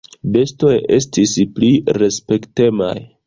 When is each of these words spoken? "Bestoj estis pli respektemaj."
"Bestoj 0.35 0.71
estis 0.97 1.35
pli 1.59 1.71
respektemaj." 1.99 2.95